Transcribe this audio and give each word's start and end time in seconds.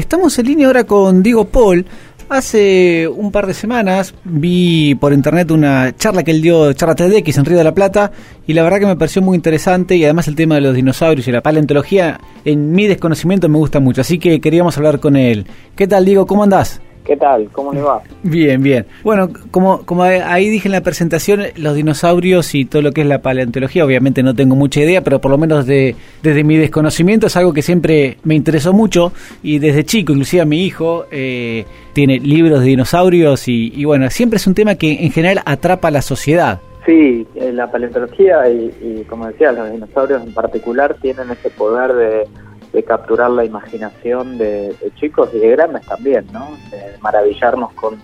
Estamos 0.00 0.38
en 0.38 0.46
línea 0.46 0.66
ahora 0.66 0.84
con 0.84 1.22
Diego 1.22 1.44
Paul. 1.44 1.84
Hace 2.30 3.06
un 3.06 3.30
par 3.30 3.46
de 3.46 3.52
semanas 3.52 4.14
vi 4.24 4.94
por 4.94 5.12
internet 5.12 5.50
una 5.50 5.94
charla 5.94 6.22
que 6.22 6.30
él 6.30 6.40
dio, 6.40 6.72
charla 6.72 6.94
TEDx 6.94 7.36
en 7.36 7.44
Río 7.44 7.58
de 7.58 7.64
la 7.64 7.74
Plata, 7.74 8.10
y 8.46 8.54
la 8.54 8.62
verdad 8.62 8.78
que 8.78 8.86
me 8.86 8.96
pareció 8.96 9.20
muy 9.20 9.36
interesante 9.36 9.96
y 9.96 10.04
además 10.04 10.26
el 10.26 10.36
tema 10.36 10.54
de 10.54 10.62
los 10.62 10.74
dinosaurios 10.74 11.28
y 11.28 11.32
la 11.32 11.42
paleontología, 11.42 12.18
en 12.46 12.72
mi 12.72 12.86
desconocimiento 12.86 13.50
me 13.50 13.58
gusta 13.58 13.78
mucho, 13.78 14.00
así 14.00 14.18
que 14.18 14.40
queríamos 14.40 14.74
hablar 14.78 15.00
con 15.00 15.16
él. 15.16 15.44
¿Qué 15.76 15.86
tal, 15.86 16.06
Diego? 16.06 16.24
¿Cómo 16.26 16.44
andás? 16.44 16.80
¿Qué 17.04 17.16
tal? 17.16 17.48
¿Cómo 17.52 17.72
le 17.72 17.82
va? 17.82 18.02
Bien, 18.22 18.62
bien. 18.62 18.86
Bueno, 19.02 19.28
como, 19.50 19.84
como 19.84 20.02
ahí 20.02 20.48
dije 20.48 20.68
en 20.68 20.72
la 20.72 20.82
presentación, 20.82 21.42
los 21.56 21.74
dinosaurios 21.74 22.54
y 22.54 22.66
todo 22.66 22.82
lo 22.82 22.92
que 22.92 23.00
es 23.00 23.06
la 23.06 23.22
paleontología, 23.22 23.84
obviamente 23.84 24.22
no 24.22 24.34
tengo 24.34 24.54
mucha 24.54 24.80
idea, 24.80 25.02
pero 25.02 25.20
por 25.20 25.30
lo 25.30 25.38
menos 25.38 25.66
de, 25.66 25.96
desde 26.22 26.44
mi 26.44 26.56
desconocimiento 26.56 27.26
es 27.26 27.36
algo 27.36 27.52
que 27.52 27.62
siempre 27.62 28.18
me 28.24 28.34
interesó 28.34 28.72
mucho 28.72 29.12
y 29.42 29.58
desde 29.58 29.84
chico, 29.84 30.12
inclusive 30.12 30.42
a 30.42 30.46
mi 30.46 30.64
hijo, 30.64 31.06
eh, 31.10 31.64
tiene 31.94 32.20
libros 32.20 32.60
de 32.60 32.66
dinosaurios 32.66 33.48
y, 33.48 33.72
y, 33.74 33.84
bueno, 33.84 34.08
siempre 34.10 34.36
es 34.36 34.46
un 34.46 34.54
tema 34.54 34.74
que 34.74 35.04
en 35.04 35.10
general 35.10 35.42
atrapa 35.46 35.88
a 35.88 35.90
la 35.90 36.02
sociedad. 36.02 36.60
Sí, 36.86 37.26
la 37.34 37.70
paleontología 37.70 38.48
y, 38.48 38.72
y 38.80 39.04
como 39.04 39.26
decía, 39.26 39.52
los 39.52 39.70
dinosaurios 39.70 40.22
en 40.22 40.32
particular 40.32 40.96
tienen 41.00 41.30
ese 41.30 41.50
poder 41.50 41.92
de 41.92 42.26
de 42.72 42.84
capturar 42.84 43.30
la 43.30 43.44
imaginación 43.44 44.38
de, 44.38 44.74
chicos 44.96 45.30
y 45.34 45.38
de 45.38 45.50
grandes 45.50 45.84
también, 45.86 46.26
¿no? 46.32 46.46
De 46.70 46.96
maravillarnos 47.00 47.72
con, 47.74 48.00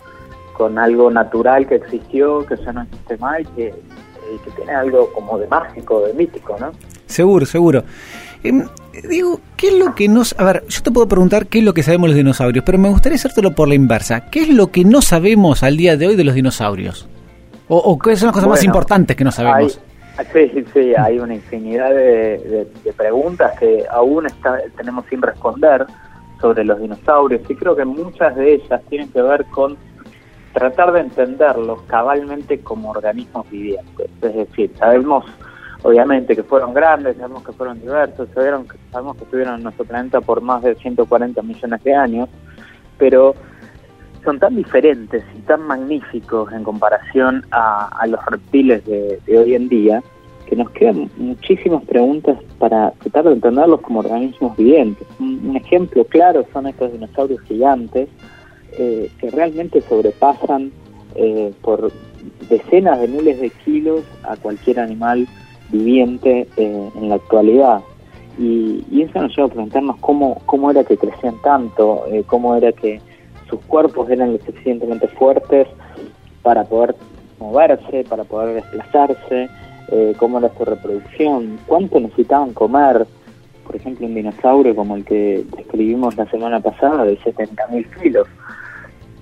con 0.53 0.79
algo 0.79 1.11
natural 1.11 1.67
que 1.67 1.77
existió, 1.77 2.45
que 2.47 2.57
ya 2.57 2.73
no 2.73 2.83
existe 2.83 3.17
más 3.19 3.41
y 3.41 3.45
que, 3.45 3.75
que 4.45 4.51
tiene 4.57 4.73
algo 4.73 5.13
como 5.13 5.39
de 5.39 5.47
mágico, 5.47 6.07
de 6.07 6.15
mítico, 6.15 6.57
¿no? 6.59 6.73
Seguro, 7.07 7.47
seguro. 7.47 7.85
Em, 8.43 8.67
digo, 9.09 9.41
¿qué 9.57 9.69
es 9.69 9.75
lo 9.75 9.95
que 9.95 10.09
nos... 10.09 10.35
A 10.39 10.45
ver, 10.45 10.65
yo 10.69 10.83
te 10.83 10.91
puedo 10.91 11.09
preguntar 11.09 11.47
qué 11.47 11.59
es 11.59 11.65
lo 11.65 11.73
que 11.73 11.83
sabemos 11.83 12.07
de 12.07 12.09
los 12.09 12.17
dinosaurios, 12.17 12.65
pero 12.65 12.79
me 12.79 12.89
gustaría 12.89 13.17
hacértelo 13.17 13.53
por 13.55 13.69
la 13.69 13.75
inversa. 13.75 14.29
¿Qué 14.31 14.43
es 14.43 14.49
lo 14.49 14.69
que 14.73 14.85
no 14.85 15.01
sabemos 15.01 15.63
al 15.63 15.77
día 15.77 15.97
de 15.97 16.09
hoy 16.09 16.17
de 16.17 16.25
los 16.25 16.35
dinosaurios? 16.35 17.09
¿O, 17.69 17.79
o 17.79 17.99
qué 17.99 18.17
son 18.17 18.29
las 18.29 18.35
cosas 18.35 18.49
más 18.49 18.65
importantes 18.65 19.17
que 19.17 19.25
no 19.25 19.31
sabemos? 19.31 19.81
Sí, 20.33 20.65
sí, 20.73 20.95
hay 20.95 21.19
una 21.19 21.35
infinidad 21.35 21.91
de, 21.91 22.67
preguntas 22.97 23.59
que 23.59 23.85
aún 23.91 24.27
está, 24.27 24.59
tenemos 24.77 25.05
sin 25.11 25.21
responder 25.21 25.87
sobre 26.41 26.65
los 26.65 26.81
dinosaurios 26.81 27.43
y 27.49 27.55
creo 27.55 27.77
que 27.77 27.85
muchas 27.85 28.35
de 28.35 28.55
ellas 28.55 28.81
tienen 28.89 29.11
que 29.13 29.21
ver 29.21 29.45
con 29.47 29.77
tratar 30.55 30.93
de 30.93 31.01
entenderlos 31.01 31.83
cabalmente 31.83 32.61
como 32.61 32.91
organismos 32.91 33.49
vivientes. 33.51 34.11
Es 34.23 34.35
decir, 34.35 34.73
sabemos 34.79 35.27
obviamente 35.83 36.35
que 36.35 36.43
fueron 36.43 36.73
grandes, 36.73 37.19
sabemos 37.19 37.45
que 37.45 37.53
fueron 37.53 37.79
diversos, 37.79 38.27
sabemos 38.35 38.67
que, 38.73 38.79
sabemos 38.91 39.17
que 39.19 39.25
estuvieron 39.25 39.57
en 39.57 39.65
nuestro 39.65 39.85
planeta 39.85 40.23
por 40.23 40.41
más 40.41 40.63
de 40.63 40.75
140 40.77 41.43
millones 41.43 41.85
de 41.85 41.95
años, 41.95 42.29
pero 42.97 43.35
son 44.27 44.41
tan 44.41 44.57
diferentes 44.57 45.25
y 45.39 45.41
tan 45.43 45.63
magníficos 45.63 46.53
en 46.53 46.65
comparación 46.65 47.47
a, 47.53 48.05
los 48.09 48.23
reptiles 48.27 48.85
de, 48.85 49.39
hoy 49.39 49.55
en 49.55 49.69
día 49.69 50.03
que 50.47 50.57
nos 50.57 50.69
quedan 50.71 51.09
muchísimas 51.17 51.85
preguntas 51.85 52.37
para 52.59 52.91
tratar 52.91 53.25
de 53.25 53.33
entenderlos 53.35 53.81
como 53.81 54.01
organismos 54.01 54.57
vivientes. 54.57 55.07
Un, 55.21 55.57
ejemplo 55.57 56.05
claro 56.05 56.45
son 56.53 56.67
estos 56.67 56.93
dinosaurios 56.93 57.41
gigantes 57.43 58.09
eh, 58.79 59.11
que 59.19 59.31
realmente 59.31 59.81
sobrepasan 59.81 60.73
eh, 61.15 61.53
por 61.63 61.93
decenas 62.49 63.01
de 63.01 63.09
miles 63.09 63.41
de 63.41 63.51
kilos 63.65 64.03
a 64.25 64.37
cualquier 64.37 64.81
animal 64.81 65.27
viviente 65.71 66.49
eh, 66.57 66.91
en 66.97 67.09
la 67.09 67.15
actualidad. 67.15 67.81
Y, 68.39 68.85
y, 68.91 69.03
eso 69.03 69.23
nos 69.23 69.35
lleva 69.35 69.47
a 69.47 69.51
preguntarnos 69.51 69.97
cómo, 69.99 70.43
cómo 70.47 70.71
era 70.71 70.85
que 70.85 70.97
crecían 70.97 71.41
tanto, 71.43 72.05
cómo 72.27 72.55
era 72.55 72.71
que 72.73 73.01
sus 73.49 73.61
cuerpos 73.63 74.11
eran 74.11 74.33
lo 74.33 74.39
suficientemente 74.39 75.09
fuertes 75.09 75.69
para 76.43 76.65
poder 76.65 76.95
moverse, 77.39 78.05
para 78.09 78.25
poder 78.25 78.55
desplazarse, 78.55 79.49
eh, 79.89 80.15
cómo 80.19 80.39
era 80.39 80.51
su 80.57 80.65
reproducción, 80.65 81.59
cuánto 81.67 82.01
necesitaban 82.01 82.53
comer, 82.53 83.07
por 83.65 83.77
ejemplo 83.77 84.07
un 84.07 84.15
dinosaurio 84.15 84.75
como 84.75 84.97
el 84.97 85.05
que 85.05 85.45
describimos 85.57 86.17
la 86.17 86.27
semana 86.27 86.61
pasada 86.61 87.05
de 87.05 87.19
70.000 87.19 88.01
kilos, 88.01 88.29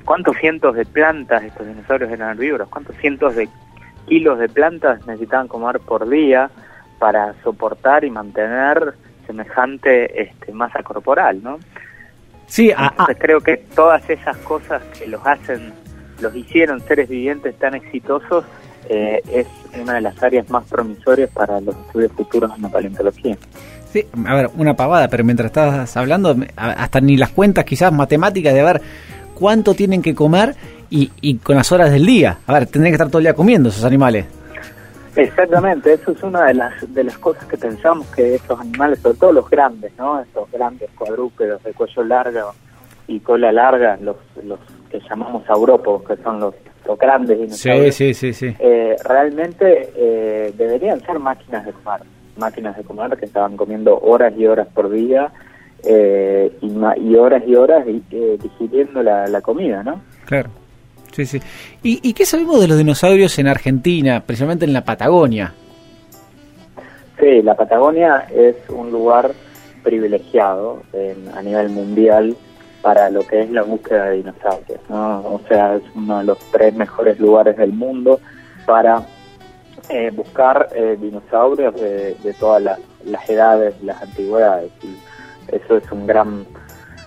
cuántos 0.04 0.36
cientos 0.38 0.74
de 0.76 0.84
plantas, 0.84 1.42
estos 1.44 1.66
dinosaurios 1.66 2.10
eran 2.10 2.30
herbívoros, 2.30 2.68
cuántos 2.68 2.96
cientos 2.96 3.34
de 3.36 3.48
kilos 4.06 4.38
de 4.38 4.48
plantas 4.48 5.06
necesitaban 5.06 5.48
comer 5.48 5.80
por 5.80 6.08
día 6.08 6.50
para 6.98 7.34
soportar 7.42 8.04
y 8.04 8.10
mantener 8.10 8.94
semejante 9.26 10.22
este, 10.22 10.52
masa 10.52 10.82
corporal, 10.82 11.42
¿no? 11.42 11.58
Sí, 12.46 12.72
creo 13.18 13.40
que 13.40 13.56
todas 13.74 14.08
esas 14.08 14.36
cosas 14.38 14.82
que 14.98 15.06
los 15.06 15.20
hacen, 15.26 15.72
los 16.20 16.34
hicieron 16.34 16.80
seres 16.80 17.08
vivientes 17.08 17.56
tan 17.58 17.74
exitosos, 17.74 18.44
eh, 18.88 19.22
es 19.32 19.46
una 19.80 19.94
de 19.94 20.00
las 20.02 20.22
áreas 20.22 20.48
más 20.50 20.64
promisorias 20.64 21.30
para 21.30 21.60
los 21.60 21.74
estudios 21.86 22.12
futuros 22.12 22.52
en 22.56 22.62
la 22.62 22.68
paleontología. 22.68 23.36
Sí, 23.92 24.06
a 24.26 24.34
ver, 24.34 24.50
una 24.56 24.74
pavada, 24.74 25.08
pero 25.08 25.24
mientras 25.24 25.46
estás 25.46 25.96
hablando, 25.96 26.36
hasta 26.56 27.00
ni 27.00 27.16
las 27.16 27.30
cuentas 27.30 27.64
quizás 27.64 27.92
matemáticas 27.92 28.52
de 28.52 28.62
ver 28.62 28.82
cuánto 29.34 29.74
tienen 29.74 30.02
que 30.02 30.14
comer 30.14 30.54
y, 30.90 31.10
y 31.20 31.36
con 31.36 31.56
las 31.56 31.70
horas 31.72 31.90
del 31.90 32.04
día. 32.04 32.38
A 32.46 32.52
ver, 32.52 32.66
tendrían 32.66 32.92
que 32.92 32.96
estar 32.96 33.08
todo 33.08 33.18
el 33.18 33.24
día 33.24 33.34
comiendo 33.34 33.68
esos 33.68 33.84
animales. 33.84 34.26
Exactamente, 35.16 35.92
eso 35.92 36.10
es 36.10 36.22
una 36.22 36.46
de 36.46 36.54
las 36.54 36.94
de 36.94 37.04
las 37.04 37.16
cosas 37.18 37.44
que 37.44 37.56
pensamos 37.56 38.06
que 38.08 38.34
estos 38.34 38.58
animales, 38.60 38.98
sobre 38.98 39.16
todo 39.18 39.32
los 39.32 39.48
grandes, 39.48 39.92
¿no? 39.96 40.20
Estos 40.20 40.50
grandes 40.50 40.90
cuadrúpedos 40.98 41.62
de 41.62 41.72
cuello 41.72 42.04
largo 42.04 42.52
y 43.06 43.20
cola 43.20 43.52
larga, 43.52 43.96
los 44.00 44.16
los 44.44 44.58
que 44.90 45.00
llamamos 45.08 45.48
aurópodos, 45.48 46.02
que 46.04 46.16
son 46.22 46.40
los, 46.40 46.54
los 46.86 46.98
grandes 46.98 47.38
dinosaurios. 47.38 47.94
Sí, 47.94 48.14
sí, 48.14 48.32
sí, 48.32 48.54
eh, 48.58 48.96
realmente 49.04 49.92
eh, 49.96 50.52
deberían 50.56 51.00
ser 51.00 51.18
máquinas 51.18 51.64
de 51.64 51.72
comer, 51.72 52.00
máquinas 52.36 52.76
de 52.76 52.82
comer 52.82 53.16
que 53.16 53.26
estaban 53.26 53.56
comiendo 53.56 53.98
horas 54.00 54.34
y 54.36 54.46
horas 54.46 54.66
por 54.74 54.90
día 54.90 55.32
eh, 55.84 56.56
y, 56.60 57.14
horas 57.14 57.42
y 57.46 57.54
horas 57.54 57.84
digiriendo 57.86 59.02
la, 59.02 59.26
la 59.26 59.40
comida, 59.40 59.82
¿no? 59.82 60.00
Claro. 60.24 60.50
Sí, 61.14 61.26
sí. 61.26 61.40
¿Y, 61.84 62.12
qué 62.12 62.26
sabemos 62.26 62.60
de 62.60 62.66
los 62.66 62.76
dinosaurios 62.76 63.38
en 63.38 63.46
Argentina, 63.46 64.24
precisamente 64.26 64.64
en 64.64 64.72
la 64.72 64.84
Patagonia? 64.84 65.54
Sí, 67.20 67.40
la 67.42 67.54
Patagonia 67.54 68.26
es 68.34 68.56
un 68.68 68.90
lugar 68.90 69.30
privilegiado 69.84 70.82
a 71.36 71.42
nivel 71.42 71.68
mundial 71.68 72.36
para 72.82 73.10
lo 73.10 73.24
que 73.24 73.42
es 73.42 73.50
la 73.50 73.62
búsqueda 73.62 74.06
de 74.06 74.16
dinosaurios. 74.16 74.80
¿no? 74.88 75.20
O 75.20 75.40
sea, 75.46 75.76
es 75.76 75.82
uno 75.94 76.18
de 76.18 76.24
los 76.24 76.38
tres 76.50 76.74
mejores 76.74 77.20
lugares 77.20 77.56
del 77.56 77.72
mundo 77.72 78.18
para 78.66 79.06
eh, 79.90 80.10
buscar 80.10 80.68
eh, 80.74 80.98
dinosaurios 81.00 81.76
de, 81.80 82.16
de 82.24 82.34
todas 82.34 82.60
las, 82.60 82.80
las 83.04 83.30
edades, 83.30 83.80
las 83.84 84.02
antigüedades. 84.02 84.72
Y 84.82 85.54
eso 85.54 85.76
es 85.76 85.92
un 85.92 86.08
gran 86.08 86.44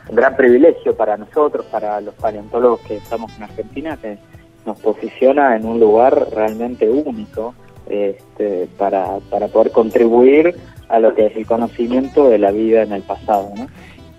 un 0.10 0.16
gran 0.16 0.36
privilegio 0.36 0.96
para 0.96 1.18
nosotros, 1.18 1.66
para 1.68 2.00
los 2.02 2.14
paleontólogos 2.16 2.82
que 2.82 2.98
estamos 2.98 3.36
en 3.38 3.44
Argentina, 3.44 3.98
que 4.02 4.18
nos 4.66 4.78
posiciona 4.80 5.56
en 5.56 5.66
un 5.66 5.80
lugar 5.80 6.28
realmente 6.34 6.90
único 6.90 7.54
este, 7.90 8.68
para, 8.78 9.20
para 9.30 9.48
poder 9.48 9.72
contribuir 9.72 10.56
a 10.90 11.00
lo 11.00 11.14
que 11.16 11.28
es 11.28 11.36
el 11.36 11.46
conocimiento 11.46 12.30
de 12.30 12.38
la 12.38 12.52
vida 12.52 12.84
en 12.84 12.92
el 12.92 13.02
pasado. 13.02 13.52
¿no? 13.56 13.68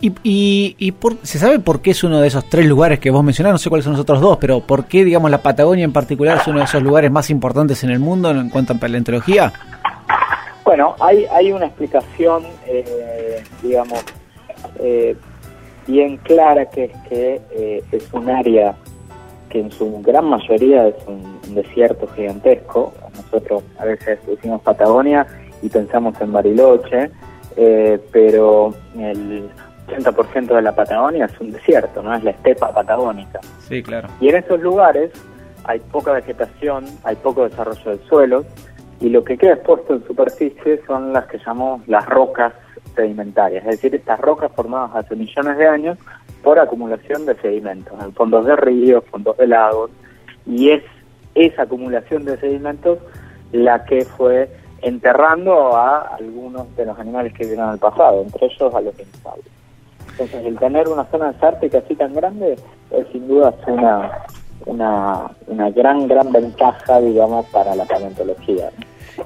¿Y, 0.01 0.13
y, 0.23 0.77
y 0.79 0.93
por, 0.93 1.17
se 1.23 1.39
sabe 1.39 1.59
por 1.59 1.81
qué 1.81 1.91
es 1.91 2.05
uno 2.05 2.21
de 2.21 2.29
esos 2.29 2.49
tres 2.49 2.67
lugares 2.67 3.01
que 3.01 3.11
vos 3.11 3.25
mencionaste? 3.25 3.53
No 3.53 3.59
sé 3.59 3.69
cuáles 3.69 3.85
son 3.85 3.95
los 3.95 4.03
otros 4.03 4.21
dos, 4.21 4.39
pero 4.39 4.61
¿por 4.61 4.87
qué, 4.87 5.05
digamos, 5.05 5.31
la 5.31 5.43
Patagonia 5.43 5.85
en 5.85 5.93
particular 5.93 6.39
es 6.39 6.47
uno 6.47 6.61
de 6.61 6.67
esos 6.67 6.83
lugares 6.83 7.11
más 7.11 7.31
importantes 7.31 7.83
en 7.83 7.91
el 7.91 7.99
mundo 7.99 8.31
en 8.31 8.49
cuanto 8.49 8.75
a 8.75 8.77
paleontología? 8.77 9.53
Bueno, 10.65 10.95
hay, 11.01 11.25
hay 11.33 11.51
una 11.51 11.67
explicación, 11.67 12.45
eh, 12.67 13.43
digamos, 13.63 14.05
eh, 14.79 15.17
bien 15.89 16.19
clara 16.19 16.67
que 16.67 16.85
es 16.85 16.97
que 17.09 17.41
eh, 17.51 17.83
es 17.91 18.13
un 18.13 18.29
área 18.29 18.77
que 19.49 19.61
en 19.61 19.73
su 19.73 20.01
gran 20.03 20.27
mayoría 20.27 20.89
es 20.89 20.95
un, 21.07 21.39
desierto 21.55 22.07
gigantesco. 22.09 22.93
Nosotros 23.17 23.65
a 23.79 23.87
veces 23.87 24.19
decimos 24.27 24.61
Patagonia 24.61 25.27
y 25.63 25.71
pensamos 25.71 26.21
en 26.21 26.31
Bariloche, 26.31 27.11
eh, 27.57 27.99
pero 28.13 28.75
el 28.99 29.49
80% 29.89 30.55
de 30.55 30.63
la 30.63 30.77
Patagonia 30.77 31.25
es 31.25 31.41
un 31.41 31.51
desierto, 31.51 32.03
no 32.03 32.15
es 32.15 32.23
la 32.23 32.33
estepa 32.33 32.71
patagónica. 32.73 33.41
Sí, 33.67 33.83
claro. 33.83 34.09
Y 34.21 34.29
en 34.29 34.37
esos 34.37 34.61
lugares 34.61 35.11
hay 35.65 35.81
poca 35.81 36.13
vegetación, 36.13 36.85
hay 37.03 37.17
poco 37.17 37.49
desarrollo 37.49 37.91
del 37.91 38.01
suelo 38.01 38.45
y 39.01 39.09
lo 39.09 39.25
que 39.25 39.39
queda 39.39 39.55
expuesto 39.55 39.95
en 39.95 40.07
superficie 40.07 40.83
son 40.87 41.15
las 41.15 41.27
que 41.27 41.39
llamamos 41.39 41.81
las 41.89 42.05
rocas 42.07 42.53
sedimentarias, 42.99 43.65
es 43.65 43.77
decir, 43.77 43.95
estas 43.95 44.19
rocas 44.19 44.51
formadas 44.53 44.91
hace 44.97 45.15
millones 45.15 45.57
de 45.57 45.69
años 45.69 45.99
por 46.43 46.59
acumulación 46.59 47.27
de 47.27 47.37
sedimentos, 47.37 47.95
en 48.03 48.13
fondos 48.13 48.45
de 48.45 48.57
ríos, 48.57 49.05
fondos 49.11 49.37
de 49.37 49.47
lagos, 49.47 49.91
y 50.45 50.71
es 50.71 50.83
esa 51.35 51.63
acumulación 51.63 52.25
de 52.25 52.37
sedimentos 52.39 52.99
la 53.53 53.85
que 53.85 54.05
fue 54.05 54.51
enterrando 54.83 55.77
a 55.77 56.17
algunos 56.17 56.75
de 56.77 56.87
los 56.87 56.99
animales 56.99 57.33
que 57.35 57.47
vieron 57.47 57.69
al 57.69 57.79
pasado, 57.79 58.23
entre 58.23 58.47
ellos 58.47 58.75
a 58.75 58.81
los 58.81 58.97
dinosaurios. 58.97 59.47
Entonces, 60.11 60.47
el 60.47 60.59
tener 60.59 60.89
una 60.89 61.05
zona 61.05 61.33
desértica 61.33 61.79
así 61.79 61.95
tan 61.95 62.13
grande 62.13 62.57
es 62.91 63.07
sin 63.13 63.29
duda 63.29 63.55
una, 63.69 64.25
una, 64.67 65.31
una 65.47 65.71
gran, 65.71 66.09
gran 66.09 66.33
ventaja, 66.33 67.01
digamos, 67.01 67.47
para 67.47 67.77
la 67.77 67.85
paleontología. 67.85 68.71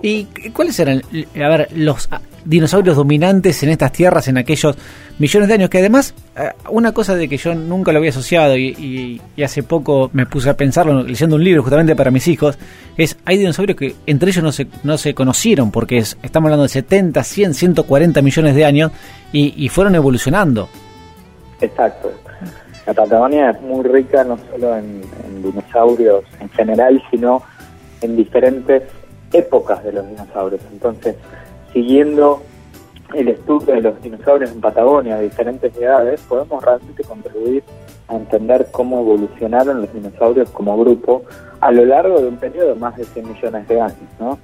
¿Y 0.01 0.25
cuáles 0.53 0.79
eran, 0.79 1.03
a 1.35 1.49
ver, 1.49 1.69
los 1.75 2.09
dinosaurios 2.45 2.97
dominantes 2.97 3.63
en 3.63 3.69
estas 3.69 3.93
tierras 3.93 4.27
en 4.29 4.39
aquellos 4.39 4.77
millones 5.19 5.49
de 5.49 5.55
años? 5.55 5.71
Que 5.71 5.79
además, 5.79 6.15
eh, 6.37 6.51
una 6.71 6.93
cosa 6.93 7.15
de 7.15 7.29
que 7.29 7.37
yo 7.37 7.55
nunca 7.55 7.93
lo 7.93 7.99
había 7.99 8.11
asociado 8.11 8.57
y, 8.57 9.21
hace 9.43 9.63
poco 9.63 10.11
me 10.13 10.25
puse 10.27 10.49
a 10.51 10.57
pensarlo 10.57 11.03
leyendo 11.03 11.37
un 11.37 11.45
libro 11.45 11.63
justamente 11.63 11.95
para 11.97 12.11
mis 12.11 12.27
hijos, 12.29 12.59
es 12.97 13.17
hay 13.25 13.39
dinosaurios 13.39 13.77
que 13.77 13.95
entre 14.07 14.31
ellos 14.31 14.43
no 14.43 14.53
se, 14.53 14.69
no 14.85 14.97
se 14.97 15.15
conocieron 15.15 15.71
porque 15.71 15.99
estamos 15.99 16.47
hablando 16.47 16.63
de 16.63 16.69
70, 16.69 17.23
100, 17.23 17.55
140 17.55 18.23
millones 18.23 18.55
de 18.55 18.65
años 18.65 18.93
y, 19.33 19.69
fueron 19.69 19.95
evolucionando. 19.95 20.69
Exacto. 21.61 22.13
La 22.87 22.93
Patagonia 22.93 23.51
es 23.51 23.61
muy 23.63 23.85
rica 23.85 24.25
no 24.25 24.37
solo 24.51 24.77
en 24.77 25.03
dinosaurios 25.43 26.25
en 26.41 26.49
general, 26.51 27.03
sino 27.11 27.43
en 28.01 28.17
diferentes 28.17 28.83
épocas 29.33 29.83
de 29.85 29.93
los 29.93 30.09
dinosaurios. 30.09 30.61
Entonces, 30.73 31.17
siguiendo 31.73 32.43
el 33.15 33.29
estudio 33.29 33.75
de 33.75 33.83
los 33.83 34.03
dinosaurios 34.03 34.53
en 34.53 34.61
Patagonia 34.61 35.17
de 35.17 35.25
diferentes 35.25 35.77
edades, 35.77 36.21
podemos 36.23 36.65
realmente 36.65 37.05
contribuir 37.05 37.63
a 38.09 38.17
entender 38.17 38.69
cómo 38.71 39.01
evolucionaron 39.01 39.83
los 39.83 39.93
dinosaurios 39.93 40.51
como 40.51 40.77
grupo 40.79 41.23
a 41.61 41.71
lo 41.71 41.85
largo 41.85 42.21
de 42.21 42.29
un 42.29 42.37
periodo 42.37 42.69
de 42.69 42.75
más 42.75 42.97
de 42.97 43.05
100 43.05 43.29
millones 43.29 43.69
de 43.69 43.81
años. 43.81 44.09
¿no? 44.19 44.39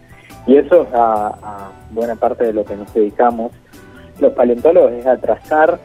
Y 0.46 0.56
eso 0.56 0.82
es 0.82 0.88
a, 0.92 1.70
buena 1.90 2.14
parte 2.16 2.44
de 2.44 2.52
lo 2.52 2.64
que 2.64 2.76
nos 2.76 2.92
dedicamos 2.92 3.52
los 4.20 4.32
paleontólogos, 4.32 4.92
es 4.92 5.06
a 5.06 5.16
trazar 5.16 5.78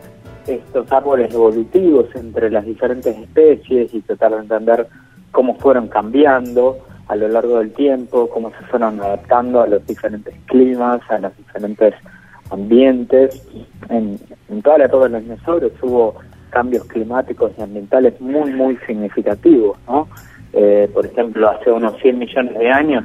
estos 0.48 0.92
árboles 0.92 1.34
evolutivos 1.34 2.08
entre 2.16 2.50
las 2.50 2.66
diferentes 2.66 3.16
especies 3.16 3.94
y 3.94 4.02
tratar 4.02 4.32
de 4.32 4.38
entender 4.40 4.88
cómo 5.32 5.56
fueron 5.56 5.88
cambiando, 5.88 6.80
a 7.08 7.16
lo 7.16 7.28
largo 7.28 7.60
del 7.60 7.74
tiempo, 7.74 8.30
cómo 8.30 8.52
se 8.52 8.66
fueron 8.66 9.00
adaptando 9.00 9.62
a 9.62 9.68
los 9.68 9.86
diferentes 9.86 10.34
climas, 10.46 11.02
a 11.10 11.20
los 11.20 11.36
diferentes 11.38 11.94
ambientes. 12.50 13.46
En, 13.90 14.20
toda 14.62 14.78
la 14.78 14.86
época 14.86 15.06
de 15.06 15.10
los 15.10 15.24
dinosaurios 15.24 15.72
hubo 15.82 16.16
cambios 16.50 16.86
climáticos 16.86 17.52
y 17.58 17.62
ambientales 17.62 18.20
muy, 18.22 18.52
muy 18.54 18.78
significativos, 18.86 19.78
¿no? 19.88 20.08
Eh, 20.54 20.90
por 20.94 21.06
ejemplo, 21.06 21.50
hace 21.50 21.72
unos 21.72 21.98
100 22.00 22.20
millones 22.20 22.60
de 22.60 22.70
años 22.70 23.04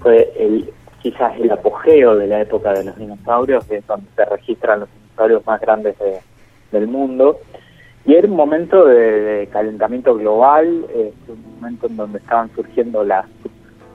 fue 0.00 0.32
el, 0.36 0.68
quizás 1.00 1.38
el 1.38 1.52
apogeo 1.52 2.16
de 2.16 2.26
la 2.26 2.40
época 2.40 2.72
de 2.72 2.84
los 2.84 2.96
dinosaurios, 2.96 3.64
que 3.66 3.76
es 3.76 3.86
donde 3.86 4.08
se 4.16 4.24
registran 4.24 4.80
los 4.80 4.88
dinosaurios 4.92 5.46
más 5.46 5.60
grandes 5.60 5.94
del 6.72 6.88
mundo. 6.88 7.38
Y 8.06 8.14
era 8.14 8.28
un 8.28 8.36
momento 8.36 8.84
de, 8.84 9.48
calentamiento 9.52 10.14
global, 10.14 10.86
un 11.28 11.54
momento 11.56 11.88
en 11.88 11.96
donde 11.96 12.18
estaban 12.18 12.50
surgiendo 12.54 13.02
las, 13.02 13.26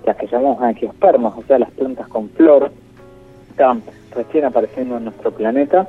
las 0.05 0.17
que 0.17 0.27
llamamos 0.27 0.61
angiospermas, 0.61 1.33
o 1.37 1.43
sea, 1.43 1.59
las 1.59 1.71
plantas 1.71 2.07
con 2.09 2.29
flor, 2.29 2.71
estaban 3.49 3.81
recién 4.13 4.45
apareciendo 4.45 4.97
en 4.97 5.05
nuestro 5.05 5.31
planeta 5.31 5.87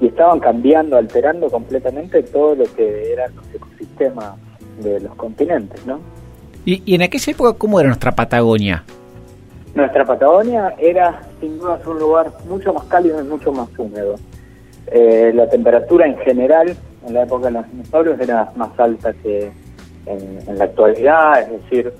y 0.00 0.08
estaban 0.08 0.40
cambiando, 0.40 0.96
alterando 0.96 1.48
completamente 1.48 2.22
todo 2.24 2.54
lo 2.56 2.64
que 2.74 3.12
eran 3.12 3.34
los 3.34 3.54
ecosistemas 3.54 4.34
de 4.82 5.00
los 5.00 5.14
continentes, 5.14 5.86
¿no? 5.86 6.00
¿Y, 6.66 6.82
y 6.84 6.94
en 6.94 7.02
aquella 7.02 7.32
época 7.32 7.54
cómo 7.54 7.80
era 7.80 7.88
nuestra 7.88 8.12
Patagonia? 8.12 8.84
Nuestra 9.74 10.04
Patagonia 10.04 10.74
era 10.78 11.22
sin 11.40 11.58
duda 11.58 11.80
un 11.86 11.98
lugar 11.98 12.32
mucho 12.48 12.72
más 12.74 12.84
cálido 12.84 13.20
y 13.20 13.24
mucho 13.24 13.52
más 13.52 13.68
húmedo. 13.78 14.16
Eh, 14.88 15.32
la 15.34 15.48
temperatura 15.48 16.06
en 16.06 16.16
general 16.18 16.76
en 17.06 17.14
la 17.14 17.22
época 17.22 17.46
de 17.46 17.52
los 17.52 17.70
dinosaurios 17.70 18.20
era 18.20 18.52
más 18.56 18.78
alta 18.78 19.12
que 19.14 19.50
en, 20.06 20.58
la 20.58 20.64
actualidad, 20.64 21.40
es 21.42 21.62
decir, 21.62 21.92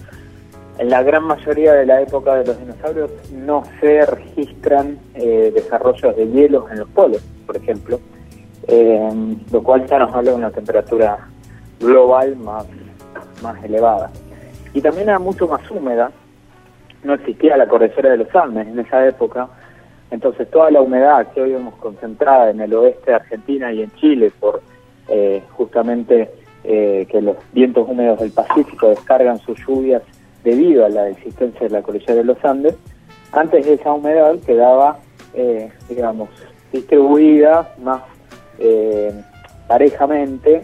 en 0.79 0.91
la 0.91 1.03
gran 1.03 1.25
mayoría 1.25 1.73
de 1.73 1.87
la 1.87 2.03
época 2.03 2.37
de 2.37 2.47
los 2.47 2.59
dinosaurios 2.59 3.11
no 3.33 3.63
se 3.81 4.05
registran 4.07 4.99
eh, 5.15 5.51
desarrollos 5.55 6.15
de 6.17 6.29
hielos 6.29 6.71
en 6.71 6.81
los 6.81 6.89
polos, 6.91 7.23
por 7.47 7.57
ejemplo, 7.57 8.01
eh, 8.69 9.37
lo 9.51 9.63
cual 9.63 9.87
ya 9.87 9.99
nos 9.99 10.15
habla 10.15 10.33
de 10.33 10.37
una 10.37 10.51
temperatura 10.51 11.29
global 11.81 12.37
más, 12.37 12.67
más 13.43 13.63
elevada. 13.65 14.11
Y 14.75 14.81
también 14.81 15.09
era 15.09 15.19
mucho 15.19 15.49
más 15.49 15.69
húmeda, 15.71 16.11
no 17.03 17.15
existía 17.15 17.57
la 17.57 17.69
cordillera 17.69 18.11
de 18.11 18.19
los 18.19 18.35
Andes 18.35 18.67
en 18.67 18.79
esa 18.79 19.07
época, 19.07 19.49
entonces 20.11 20.49
toda 20.51 20.71
la 20.71 20.81
humedad 20.81 21.27
que 21.33 21.43
hoy 21.43 21.53
vemos 21.53 21.75
concentrada 21.77 22.51
en 22.51 22.61
el 22.61 22.73
oeste 22.75 23.11
de 23.11 23.17
Argentina 23.17 23.73
y 23.73 23.83
en 23.83 23.91
Chile 23.97 24.33
por 24.39 24.61
eh, 25.09 25.43
justamente 25.53 26.31
eh, 26.65 27.07
que 27.11 27.21
los 27.21 27.37
vientos 27.53 27.89
húmedos 27.89 28.19
del 28.19 28.33
Pacífico 28.33 28.89
descargan 28.89 29.39
sus 29.39 29.57
lluvias 29.65 30.03
debido 30.43 30.85
a 30.85 30.89
la 30.89 31.09
existencia 31.09 31.61
de 31.61 31.71
la 31.71 31.83
cordillera 31.83 32.17
de 32.17 32.25
los 32.25 32.45
Andes, 32.45 32.75
antes 33.33 33.67
de 33.67 33.75
esa 33.75 33.93
humedad 33.93 34.37
quedaba, 34.45 34.99
eh, 35.35 35.71
digamos, 35.89 36.29
distribuida 36.73 37.73
más 37.83 38.03
parejamente 39.69 40.63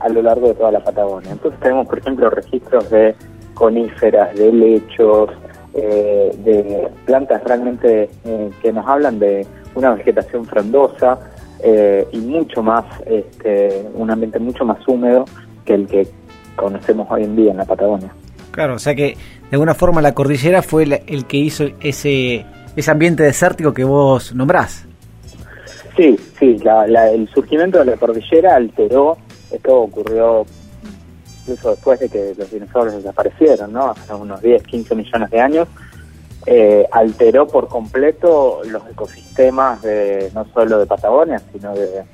a 0.00 0.08
lo 0.08 0.20
largo 0.20 0.48
de 0.48 0.54
toda 0.54 0.72
la 0.72 0.82
Patagonia. 0.82 1.30
Entonces 1.30 1.60
tenemos, 1.60 1.86
por 1.86 1.98
ejemplo, 1.98 2.28
registros 2.28 2.90
de 2.90 3.14
coníferas, 3.54 4.34
de 4.34 4.52
lechos, 4.52 5.30
de 5.72 6.88
plantas 7.06 7.42
realmente 7.44 8.10
que 8.60 8.72
nos 8.72 8.86
hablan 8.86 9.18
de 9.18 9.46
una 9.74 9.94
vegetación 9.94 10.44
frondosa, 10.44 11.18
eh, 11.62 12.06
y 12.12 12.18
mucho 12.18 12.62
más, 12.62 12.84
este, 13.06 13.86
un 13.94 14.10
ambiente 14.10 14.38
mucho 14.38 14.64
más 14.64 14.78
húmedo 14.86 15.24
que 15.64 15.74
el 15.74 15.86
que 15.86 16.06
conocemos 16.56 17.06
hoy 17.10 17.24
en 17.24 17.36
día 17.36 17.52
en 17.52 17.58
la 17.58 17.64
Patagonia. 17.64 18.12
Claro, 18.50 18.74
o 18.74 18.78
sea 18.78 18.94
que 18.94 19.16
de 19.50 19.52
alguna 19.52 19.74
forma 19.74 20.02
la 20.02 20.12
cordillera 20.12 20.62
fue 20.62 20.84
el 21.06 21.24
que 21.26 21.36
hizo 21.36 21.64
ese, 21.80 22.44
ese 22.76 22.90
ambiente 22.90 23.22
desértico 23.22 23.72
que 23.72 23.84
vos 23.84 24.34
nombrás. 24.34 24.86
Sí, 25.96 26.18
sí, 26.38 26.56
el 26.64 27.28
surgimiento 27.28 27.78
de 27.78 27.84
la 27.84 27.96
cordillera 27.96 28.56
alteró, 28.56 29.18
esto 29.50 29.82
ocurrió 29.82 30.46
incluso 31.42 31.70
después 31.70 32.00
de 32.00 32.08
que 32.08 32.34
los 32.36 32.50
dinosaurios 32.50 32.96
desaparecieron, 32.96 33.72
¿no? 33.72 33.90
Hace 33.90 34.14
unos 34.14 34.40
10, 34.40 34.62
15 34.62 34.94
millones 34.94 35.30
de 35.30 35.40
años, 35.40 35.68
eh, 36.46 36.86
alteró 36.90 37.46
por 37.46 37.68
completo 37.68 38.62
los 38.66 38.82
ecosistemas 38.90 39.80
de 39.82 40.30
no 40.34 40.44
solo 40.52 40.78
de 40.78 40.86
Patagonia, 40.86 41.40
sino 41.52 41.74
de, 41.74 42.04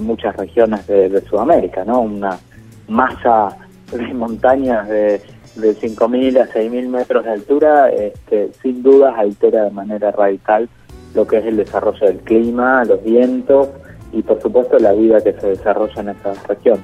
muchas 0.00 0.36
regiones 0.36 0.86
de, 0.86 1.22
Sudamérica, 1.22 1.82
¿no? 1.82 2.00
Una 2.00 2.38
masa 2.86 3.56
de 3.90 4.12
montañas 4.12 4.86
de, 4.88 5.22
de 5.54 5.74
5.000 5.74 6.42
a 6.42 6.48
6.000 6.52 6.88
metros 6.88 7.24
de 7.24 7.30
altura, 7.30 7.90
este, 7.90 8.50
sin 8.60 8.82
dudas 8.82 9.14
altera 9.16 9.64
de 9.64 9.70
manera 9.70 10.10
radical 10.10 10.68
lo 11.14 11.26
que 11.26 11.38
es 11.38 11.46
el 11.46 11.56
desarrollo 11.56 12.06
del 12.06 12.18
clima, 12.18 12.84
los 12.84 13.02
vientos 13.02 13.68
y 14.12 14.22
por 14.22 14.40
supuesto 14.40 14.78
la 14.78 14.92
vida 14.92 15.20
que 15.22 15.32
se 15.32 15.48
desarrolla 15.48 16.00
en 16.02 16.08
esa 16.10 16.34
región. 16.46 16.78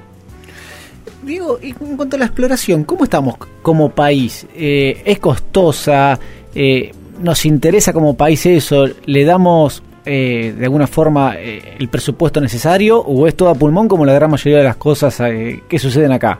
Diego, 1.21 1.57
en 1.61 1.95
cuanto 1.95 2.17
a 2.17 2.19
la 2.19 2.25
exploración, 2.25 2.83
¿cómo 2.83 3.05
estamos 3.05 3.35
como 3.61 3.89
país? 3.89 4.45
Eh, 4.55 5.01
¿Es 5.05 5.19
costosa? 5.19 6.19
Eh, 6.55 6.91
nos 7.19 7.45
interesa 7.45 7.93
como 7.93 8.15
país 8.15 8.45
eso, 8.45 8.85
le 9.05 9.25
damos 9.25 9.83
eh, 10.05 10.53
de 10.57 10.65
alguna 10.65 10.87
forma 10.87 11.35
eh, 11.37 11.75
el 11.79 11.87
presupuesto 11.87 12.41
necesario 12.41 12.99
o 12.99 13.27
es 13.27 13.35
todo 13.35 13.49
a 13.49 13.55
pulmón 13.55 13.87
como 13.87 14.05
la 14.05 14.13
gran 14.13 14.29
mayoría 14.29 14.57
de 14.57 14.63
las 14.65 14.75
cosas 14.75 15.17
que 15.17 15.79
suceden 15.79 16.11
acá? 16.11 16.39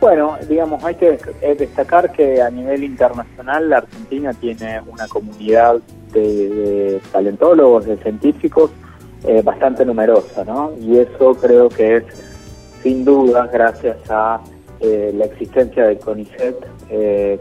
Bueno, 0.00 0.36
digamos, 0.48 0.82
hay 0.84 0.96
que 0.96 1.18
destacar 1.58 2.10
que 2.12 2.42
a 2.42 2.50
nivel 2.50 2.82
internacional 2.84 3.70
la 3.70 3.78
Argentina 3.78 4.32
tiene 4.34 4.80
una 4.86 5.06
comunidad 5.06 5.76
de, 6.12 7.00
paleontólogos, 7.12 7.86
de 7.86 7.96
científicos 7.98 8.70
bastante 9.44 9.84
numerosa, 9.84 10.44
¿no? 10.44 10.72
Y 10.80 10.98
eso 10.98 11.34
creo 11.34 11.68
que 11.68 11.98
es 11.98 12.04
sin 12.82 13.04
duda 13.04 13.48
gracias 13.52 13.98
a 14.10 14.40
la 14.80 15.24
existencia 15.24 15.84
de 15.84 15.96
CONICET 15.98 16.56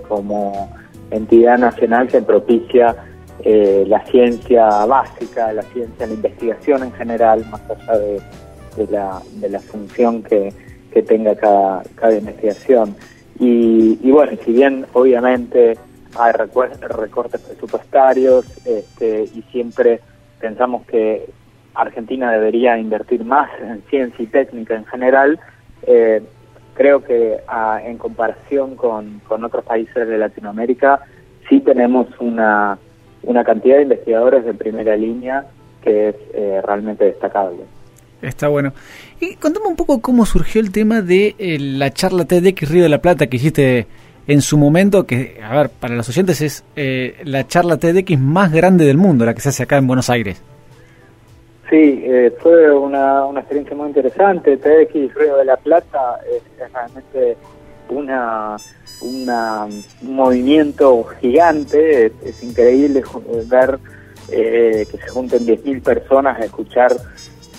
como 0.08 0.70
entidad 1.12 1.58
nacional 1.58 2.08
que 2.08 2.22
propicia 2.22 2.96
eh, 3.44 3.86
la 3.88 4.04
ciencia 4.06 4.86
básica, 4.86 5.52
la 5.54 5.64
ciencia, 5.64 6.08
la 6.08 6.14
investigación 6.14 6.84
en 6.84 6.92
general, 6.94 7.46
más 7.50 7.62
allá 7.70 7.98
de, 7.98 8.88
la, 8.90 9.22
de 9.36 9.50
la 9.50 9.60
función 9.60 10.24
que, 10.24 10.54
que 10.92 11.04
tenga 11.04 11.36
cada, 11.36 11.84
cada 11.96 12.16
investigación. 12.16 12.96
Y, 13.40 14.00
y, 14.04 14.12
bueno, 14.12 14.34
si 14.46 14.52
bien 14.52 14.86
obviamente 14.94 15.78
hay 16.16 16.32
recortes 16.34 17.42
presupuestarios 17.42 18.46
este, 18.66 19.24
y 19.24 19.44
siempre 19.52 20.02
pensamos 20.40 20.86
que 20.86 21.30
Argentina 21.74 22.32
debería 22.32 22.78
invertir 22.78 23.24
más 23.24 23.50
en 23.60 23.82
ciencia 23.90 24.24
y 24.24 24.28
técnica 24.28 24.76
en 24.76 24.86
general, 24.86 25.40
eh, 25.84 26.22
creo 26.74 27.04
que 27.04 27.38
ah, 27.48 27.82
en 27.84 27.98
comparación 27.98 28.76
con, 28.76 29.22
otros 29.30 29.64
países 29.64 30.08
de 30.08 30.18
Latinoamérica 30.18 31.02
sí 31.50 31.60
tenemos 31.60 32.08
una, 32.20 32.78
una 33.24 33.44
cantidad 33.44 33.78
de 33.78 33.84
investigadores 33.84 34.46
de 34.46 34.54
primera 34.54 34.96
línea 34.96 35.46
que 35.82 36.10
es 36.10 36.16
eh, 36.34 36.62
realmente 36.64 37.06
destacable. 37.06 37.64
Está 38.22 38.48
bueno. 38.50 38.72
Y 39.20 39.36
contame 39.36 39.68
un 39.68 39.76
poco 39.76 40.00
cómo 40.00 40.26
surgió 40.26 40.62
el 40.62 40.72
tema 40.72 41.02
de 41.02 41.36
eh, 41.40 41.58
la 41.60 41.92
charla 41.92 42.26
TEDx 42.26 42.70
Río 42.70 42.84
de 42.84 42.90
la 42.90 43.02
Plata 43.02 43.28
que 43.28 43.38
hiciste 43.38 43.88
en 44.28 44.42
su 44.42 44.58
momento, 44.58 45.06
que, 45.08 45.40
a 45.44 45.56
ver, 45.56 45.70
para 45.70 45.96
los 45.96 46.08
oyentes 46.08 46.42
es 46.42 46.64
eh, 46.76 47.16
la 47.24 47.48
charla 47.48 47.78
TEDx 47.78 48.20
más 48.20 48.52
grande 48.52 48.86
del 48.86 48.98
mundo, 48.98 49.26
la 49.26 49.34
que 49.34 49.42
se 49.42 49.50
hace 49.50 49.64
acá 49.64 49.78
en 49.78 49.88
Buenos 49.88 50.10
Aires. 50.10 50.42
Sí, 51.72 52.04
eh, 52.04 52.36
fue 52.40 52.70
una, 52.70 53.26
una 53.26 53.40
experiencia 53.40 53.76
muy 53.76 53.88
interesante. 53.88 54.58
TEDx 54.58 55.16
Río 55.16 55.38
de 55.38 55.46
la 55.46 55.58
Plata 55.58 56.20
es, 56.30 56.44
realmente 56.72 57.38
una, 57.90 58.58
una, 59.02 59.66
un 59.66 60.16
movimiento 60.16 61.04
gigante. 61.22 62.12
Es, 62.24 62.44
increíble 62.44 63.04
ver 63.50 63.80
que 64.30 64.86
se 64.86 65.08
junten 65.10 65.46
10.000 65.46 65.82
personas 65.82 66.40
a 66.40 66.46
escuchar 66.46 66.96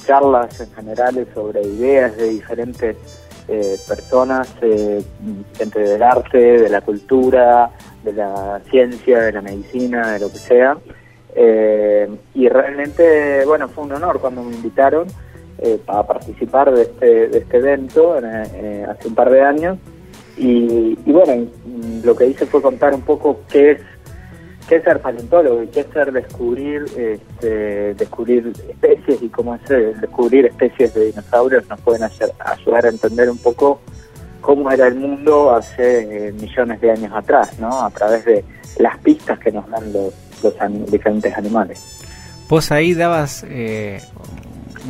charlas 0.07 0.61
en 0.61 0.73
general 0.73 1.27
sobre 1.35 1.63
ideas 1.63 2.17
de 2.17 2.29
diferentes 2.29 2.97
eh, 3.49 3.77
personas, 3.89 4.49
eh, 4.63 5.03
gente 5.57 5.81
del 5.81 6.03
arte, 6.03 6.39
de 6.39 6.69
la 6.69 6.81
cultura, 6.81 7.71
de 8.05 8.13
la 8.13 8.61
ciencia, 8.71 9.21
de 9.21 9.33
la 9.33 9.43
medicina, 9.43 10.13
de 10.13 10.21
lo 10.21 10.31
que 10.31 10.39
sea. 10.39 10.77
Eh, 11.35 12.09
y 12.35 12.49
realmente, 12.49 13.45
bueno, 13.47 13.69
fue 13.69 13.85
un 13.85 13.93
honor 13.93 14.21
cuando 14.21 14.43
me 14.43 14.55
invitaron 14.55 15.09
eh, 15.59 15.81
a 15.87 16.07
participar 16.07 16.73
de 16.73 16.83
este, 16.83 17.29
de 17.29 17.39
este 17.39 17.57
evento 17.57 18.15
hace 18.15 19.09
un 19.09 19.15
par 19.15 19.31
de 19.31 19.43
años. 19.43 19.79
Y, 20.37 20.99
y 21.05 21.13
bueno, 21.13 21.47
lo 22.05 22.17
que 22.17 22.27
hice 22.27 22.47
fue 22.47 22.63
contar 22.63 22.95
un 22.95 23.03
poco 23.03 23.41
qué 23.51 23.73
es 23.73 23.81
qué 24.69 24.77
es 24.77 24.85
ser 24.85 25.01
paleontólogo 25.01 25.63
y 25.63 25.67
qué 25.69 25.81
es 25.81 25.87
ser 25.93 26.13
descubrir 26.13 26.85
este, 26.97 27.95
descubrir 27.95 28.53
especies 28.69 29.23
y 29.23 29.29
cómo 29.29 29.55
es 29.55 29.71
eh, 29.71 29.93
descubrir 30.01 30.47
especies 30.47 30.95
de 30.95 31.07
dinosaurios 31.07 31.69
nos 31.69 31.81
pueden 31.81 32.03
ayudar 32.05 32.87
a 32.87 32.89
entender 32.89 33.29
un 33.29 33.39
poco 33.39 33.81
cómo 34.41 34.71
era 34.71 34.89
el 34.89 34.97
mundo 34.97 35.55
hace 35.55 36.29
eh, 36.29 36.33
millones 36.33 36.81
de 36.81 36.91
años 36.91 37.13
atrás, 37.15 37.59
¿no? 37.59 37.85
A 37.85 37.91
través 37.91 38.25
de 38.25 38.45
las 38.79 38.99
pistas 38.99 39.39
que 39.39 39.53
nos 39.53 39.69
dan 39.71 39.93
los, 39.93 40.13
diferentes 40.91 41.37
animales. 41.37 41.81
Vos 42.49 42.71
ahí 42.73 42.95
dabas 42.95 43.45
eh, 43.49 44.01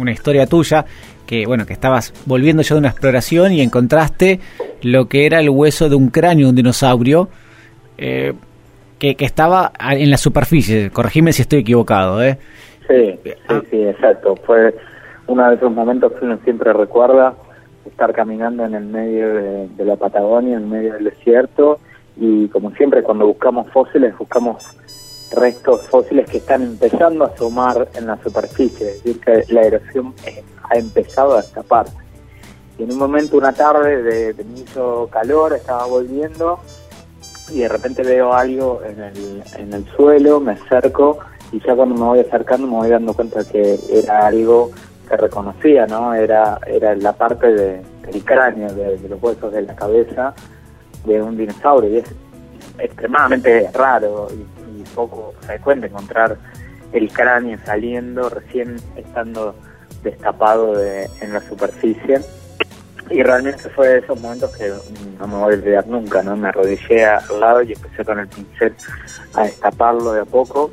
una 0.00 0.12
historia 0.12 0.46
tuya 0.46 0.84
que 1.26 1.46
bueno 1.46 1.64
que 1.64 1.72
estabas 1.72 2.12
volviendo 2.26 2.62
ya 2.62 2.74
de 2.74 2.80
una 2.80 2.88
exploración 2.88 3.52
y 3.52 3.60
encontraste 3.60 4.40
lo 4.82 5.06
que 5.08 5.26
era 5.26 5.40
el 5.40 5.50
hueso 5.50 5.88
de 5.88 5.94
un 5.94 6.08
cráneo 6.08 6.46
de 6.46 6.50
un 6.50 6.56
dinosaurio. 6.56 7.28
Eh, 7.98 8.34
que, 8.98 9.24
estaba 9.24 9.72
en 9.80 10.10
la 10.10 10.16
superficie. 10.16 10.90
Corregime 10.90 11.32
si 11.32 11.42
estoy 11.42 11.60
equivocado, 11.60 12.22
¿eh? 12.22 12.38
Sí, 12.88 13.18
sí, 13.24 13.30
ah. 13.48 13.60
sí, 13.68 13.82
exacto. 13.82 14.36
Fue 14.46 14.74
uno 15.26 15.48
de 15.48 15.56
esos 15.56 15.72
momentos 15.72 16.12
que 16.12 16.24
uno 16.24 16.38
siempre 16.44 16.72
recuerda, 16.72 17.34
estar 17.86 18.12
caminando 18.12 18.64
en 18.64 18.74
el 18.74 18.84
medio 18.84 19.34
de, 19.34 19.84
la 19.84 19.96
Patagonia, 19.96 20.56
en 20.56 20.70
medio 20.70 20.94
del 20.94 21.04
desierto, 21.04 21.80
y 22.16 22.46
como 22.48 22.70
siempre 22.72 23.02
cuando 23.02 23.26
buscamos 23.26 23.68
fósiles, 23.72 24.16
buscamos 24.16 24.64
restos 25.32 25.82
fósiles 25.88 26.28
que 26.28 26.38
están 26.38 26.62
empezando 26.62 27.24
a 27.24 27.28
asomar 27.28 27.88
en 27.94 28.06
la 28.06 28.22
superficie, 28.22 28.90
es 28.90 29.02
decir, 29.02 29.20
que 29.20 29.44
la 29.52 29.62
erosión 29.62 30.14
ha 30.62 30.76
empezado 30.76 31.36
a 31.36 31.40
escapar. 31.40 31.86
Y 32.78 32.84
en 32.84 32.92
un 32.92 32.98
momento, 32.98 33.36
una 33.36 33.52
tarde 33.52 34.02
de, 34.02 34.32
de 34.32 34.44
mucho 34.44 35.08
calor, 35.10 35.52
estaba 35.52 35.86
volviendo 35.86 36.58
y 37.50 37.60
de 37.60 37.68
repente 37.68 38.02
veo 38.02 38.32
algo 38.32 38.80
en 38.84 39.00
el, 39.00 39.42
en 39.58 39.72
el 39.72 39.86
suelo, 39.96 40.40
me 40.40 40.52
acerco 40.52 41.18
y 41.52 41.60
ya 41.60 41.74
cuando 41.74 41.94
me 41.94 42.02
voy 42.02 42.20
acercando 42.20 42.66
me 42.66 42.74
voy 42.74 42.88
dando 42.88 43.12
cuenta 43.14 43.44
que 43.44 43.78
era 43.90 44.26
algo 44.26 44.70
que 45.08 45.16
reconocía, 45.16 45.86
¿no? 45.86 46.14
Era, 46.14 46.58
era 46.66 46.94
la 46.94 47.12
parte 47.12 47.52
de, 47.52 47.82
del 48.06 48.24
cráneo, 48.24 48.72
de, 48.72 48.98
los 49.08 49.22
huesos 49.22 49.52
de 49.52 49.62
la 49.62 49.76
cabeza 49.76 50.34
de 51.04 51.20
un 51.20 51.36
dinosaurio 51.36 51.90
y 51.90 51.96
es 51.98 52.14
extremadamente 52.78 53.70
raro 53.74 54.28
y, 54.30 54.61
poco 54.84 55.34
frecuente 55.40 55.86
encontrar 55.86 56.38
el 56.92 57.10
cráneo 57.12 57.58
saliendo 57.64 58.28
recién 58.28 58.76
estando 58.96 59.54
destapado 60.02 60.76
de, 60.76 61.08
en 61.20 61.32
la 61.32 61.40
superficie 61.40 62.20
y 63.10 63.22
realmente 63.22 63.68
fue 63.70 63.88
de 63.88 63.98
esos 63.98 64.20
momentos 64.20 64.56
que 64.56 64.72
no 65.18 65.26
me 65.26 65.34
voy 65.34 65.54
a 65.54 65.56
olvidar 65.56 65.86
nunca, 65.86 66.22
¿no? 66.22 66.36
Me 66.36 66.48
arrodillé 66.48 67.04
al 67.04 67.40
lado 67.40 67.62
y 67.62 67.72
empecé 67.72 68.04
con 68.04 68.18
el 68.18 68.28
pincel 68.28 68.74
a 69.34 69.44
destaparlo 69.44 70.12
de 70.12 70.20
a 70.20 70.24
poco 70.24 70.72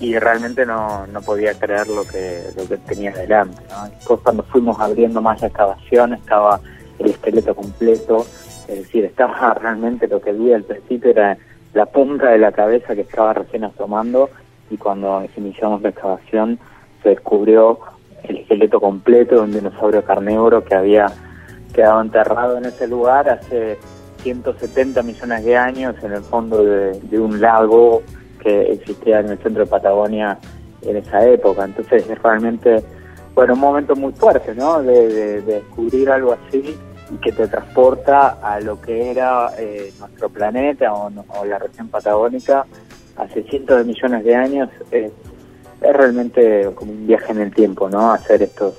y 0.00 0.18
realmente 0.18 0.64
no, 0.64 1.06
no 1.06 1.22
podía 1.22 1.54
creer 1.54 1.88
lo 1.88 2.04
que, 2.04 2.44
lo 2.56 2.66
que 2.68 2.76
tenía 2.78 3.12
delante, 3.12 3.60
¿no? 3.70 3.88
Después 3.88 4.20
cuando 4.22 4.42
fuimos 4.44 4.78
abriendo 4.80 5.20
más 5.20 5.40
la 5.40 5.48
excavación 5.48 6.14
estaba 6.14 6.60
el 6.98 7.10
esqueleto 7.10 7.54
completo, 7.54 8.26
es 8.68 8.78
decir, 8.78 9.04
estaba 9.04 9.54
realmente 9.60 10.08
lo 10.08 10.20
que 10.20 10.32
vi 10.32 10.52
al 10.52 10.64
principio 10.64 11.10
era 11.10 11.38
la 11.74 11.86
punta 11.86 12.30
de 12.30 12.38
la 12.38 12.52
cabeza 12.52 12.94
que 12.94 13.02
estaba 13.02 13.34
recién 13.34 13.64
asomando 13.64 14.30
y 14.70 14.76
cuando 14.76 15.24
iniciamos 15.36 15.82
la 15.82 15.90
excavación 15.90 16.58
se 17.02 17.10
descubrió 17.10 17.78
el 18.24 18.38
esqueleto 18.38 18.80
completo 18.80 19.36
de 19.36 19.40
un 19.42 19.52
dinosaurio 19.52 20.04
carnívoro 20.04 20.64
que 20.64 20.74
había 20.74 21.06
quedado 21.72 22.00
enterrado 22.00 22.58
en 22.58 22.64
ese 22.64 22.88
lugar 22.88 23.28
hace 23.28 23.78
170 24.22 25.02
millones 25.02 25.44
de 25.44 25.56
años 25.56 25.94
en 26.02 26.12
el 26.12 26.22
fondo 26.22 26.64
de, 26.64 27.20
un 27.20 27.40
lago 27.40 28.02
que 28.40 28.72
existía 28.72 29.20
en 29.20 29.30
el 29.30 29.38
centro 29.38 29.64
de 29.64 29.70
Patagonia 29.70 30.38
en 30.82 30.96
esa 30.96 31.24
época. 31.26 31.64
Entonces 31.64 32.08
es 32.08 32.22
realmente, 32.22 32.82
bueno, 33.34 33.54
un 33.54 33.60
momento 33.60 33.94
muy 33.94 34.12
fuerte, 34.12 34.54
¿no? 34.54 34.82
De, 34.82 35.42
descubrir 35.42 36.10
algo 36.10 36.32
así 36.34 36.76
y 37.10 37.16
que 37.16 37.32
te 37.32 37.48
transporta 37.48 38.38
a 38.42 38.60
lo 38.60 38.80
que 38.80 39.10
era 39.10 39.50
eh, 39.58 39.92
nuestro 39.98 40.28
planeta 40.28 40.92
o, 40.92 41.10
la 41.44 41.58
región 41.58 41.88
patagónica 41.88 42.66
hace 43.16 43.42
cientos 43.44 43.78
de 43.78 43.84
millones 43.84 44.24
de 44.24 44.34
años. 44.34 44.68
es 44.90 45.12
realmente 45.80 46.70
como 46.74 46.92
un 46.92 47.06
viaje 47.06 47.32
en 47.32 47.40
el 47.40 47.54
tiempo, 47.54 47.88
¿no? 47.88 48.12
Hacer 48.12 48.42
estos 48.42 48.74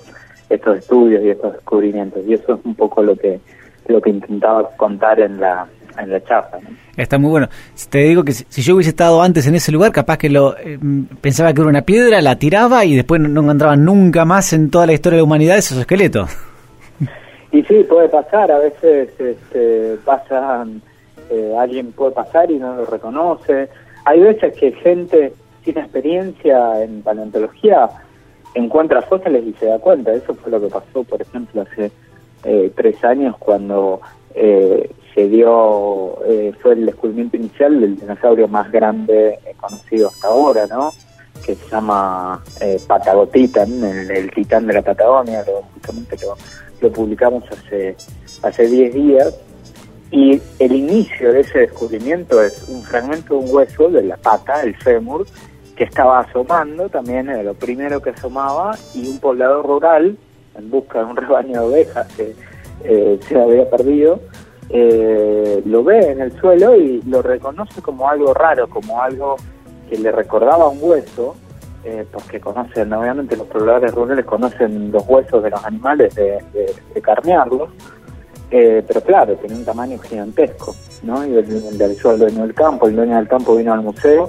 estos 0.49 0.79
estudios 0.79 1.23
y 1.23 1.29
estos 1.29 1.53
descubrimientos. 1.53 2.21
Y 2.27 2.33
eso 2.33 2.55
es 2.55 2.59
un 2.65 2.75
poco 2.75 3.03
lo 3.03 3.15
que 3.15 3.39
lo 3.87 4.01
que 4.01 4.09
intentaba 4.09 4.69
contar 4.75 5.19
en 5.19 5.39
la 5.39 5.67
en 5.97 6.11
la 6.11 6.23
charla. 6.23 6.59
Está 6.95 7.17
muy 7.17 7.29
bueno. 7.29 7.49
Te 7.89 7.99
digo 7.99 8.23
que 8.23 8.33
si, 8.33 8.61
yo 8.61 8.75
hubiese 8.75 8.91
estado 8.91 9.21
antes 9.21 9.47
en 9.47 9.55
ese 9.55 9.71
lugar, 9.71 9.91
capaz 9.91 10.17
que 10.17 10.29
lo 10.29 10.57
eh, 10.57 10.79
pensaba 11.21 11.53
que 11.53 11.61
era 11.61 11.69
una 11.69 11.81
piedra, 11.81 12.21
la 12.21 12.37
tiraba 12.37 12.85
y 12.85 12.95
después 12.95 13.19
no, 13.21 13.41
encontraba 13.41 13.75
nunca 13.75 14.25
más 14.25 14.53
en 14.53 14.69
toda 14.69 14.85
la 14.85 14.93
historia 14.93 15.17
de 15.17 15.21
la 15.21 15.25
humanidad 15.25 15.57
esos 15.57 15.77
esqueletos. 15.77 16.29
Y 17.51 17.63
sí, 17.63 17.83
puede 17.83 18.09
pasar. 18.09 18.51
A 18.51 18.59
veces 18.59 19.09
este, 19.19 19.97
pasan, 20.05 20.81
eh, 21.29 21.55
alguien 21.57 21.91
puede 21.91 22.11
pasar 22.11 22.51
y 22.51 22.59
no 22.59 22.75
lo 22.75 22.85
reconoce. 22.85 23.69
Hay 24.05 24.19
veces 24.19 24.55
que 24.57 24.71
gente 24.71 25.33
sin 25.63 25.77
experiencia 25.77 26.83
en 26.83 27.01
paleontología 27.01 27.89
encuentra 28.53 29.01
fósiles 29.01 29.45
y 29.45 29.53
se 29.53 29.67
da 29.67 29.79
cuenta. 29.79 30.13
Eso 30.13 30.33
fue 30.35 30.51
lo 30.51 30.61
que 30.61 30.67
pasó, 30.67 31.03
por 31.03 31.21
ejemplo, 31.21 31.61
hace 31.61 31.91
eh, 32.43 32.71
tres 32.75 33.03
años 33.03 33.35
cuando 33.37 34.01
eh, 34.33 34.89
se 35.13 35.27
dio, 35.27 36.23
eh, 36.25 36.53
fue 36.61 36.73
el 36.73 36.85
descubrimiento 36.85 37.37
inicial 37.37 37.79
del 37.79 37.97
dinosaurio 37.97 38.47
más 38.47 38.71
grande 38.71 39.39
conocido 39.57 40.07
hasta 40.07 40.27
ahora, 40.27 40.67
¿no? 40.67 40.91
Que 41.45 41.55
se 41.55 41.69
llama 41.69 42.41
Patagotitan, 42.87 43.83
el, 43.83 44.11
el, 44.11 44.31
titán 44.31 44.67
de 44.67 44.73
la 44.73 44.81
Patagonia, 44.81 45.43
lo, 45.45 45.63
justamente 45.73 46.17
lo, 46.21 46.37
lo 46.81 46.91
publicamos 46.91 47.43
hace 47.51 47.95
hace 48.43 48.67
10 48.67 48.93
días. 48.93 49.39
Y 50.11 50.41
el 50.57 50.71
inicio 50.71 51.31
de 51.31 51.41
ese 51.41 51.59
descubrimiento 51.59 52.41
es 52.41 52.67
un 52.67 52.81
fragmento 52.81 53.35
de 53.35 53.45
un 53.45 53.55
hueso 53.55 53.89
de 53.89 54.03
la 54.03 54.17
pata, 54.17 54.63
el 54.63 54.75
fémur, 54.75 55.27
que 55.75 55.83
estaba 55.83 56.21
asomando, 56.21 56.89
también 56.89 57.29
era 57.29 57.43
lo 57.43 57.53
primero 57.53 58.01
que 58.01 58.09
asomaba, 58.09 58.75
y 58.95 59.07
un 59.07 59.19
poblador 59.19 59.65
rural, 59.65 60.17
en 60.57 60.69
busca 60.71 60.99
de 60.99 61.05
un 61.05 61.15
rebaño 61.15 61.61
de 61.61 61.67
ovejas 61.67 62.07
que 62.15 62.35
eh, 62.83 63.19
se 63.27 63.39
había 63.39 63.69
perdido, 63.69 64.19
eh, 64.69 65.61
lo 65.65 65.83
ve 65.83 66.11
en 66.11 66.21
el 66.21 66.31
suelo 66.39 66.75
y 66.75 67.01
lo 67.03 67.21
reconoce 67.21 67.81
como 67.81 68.09
algo 68.09 68.33
raro, 68.33 68.67
como 68.67 69.01
algo 69.01 69.35
que 69.89 69.97
le 69.97 70.11
recordaba 70.11 70.69
un 70.69 70.79
hueso, 70.81 71.35
eh, 71.83 72.05
porque 72.11 72.39
conocen, 72.39 72.91
obviamente 72.93 73.37
los 73.37 73.47
pobladores 73.47 73.93
rurales 73.93 74.25
conocen 74.25 74.91
los 74.91 75.07
huesos 75.07 75.43
de 75.43 75.49
los 75.49 75.63
animales 75.63 76.13
de, 76.15 76.43
de, 76.53 77.01
carnearlos, 77.01 77.69
pero 78.49 79.01
claro, 79.01 79.35
tiene 79.35 79.55
un 79.55 79.65
tamaño 79.65 79.97
gigantesco, 79.99 80.75
¿no? 81.03 81.25
Y 81.25 81.35
el, 81.37 81.45
el, 81.49 81.81
el 81.81 82.19
dueño 82.19 82.41
del 82.41 82.53
campo, 82.53 82.87
el 82.87 82.95
dueño 82.95 83.15
del 83.15 83.27
campo 83.27 83.55
vino 83.55 83.73
al 83.73 83.81
museo 83.81 84.27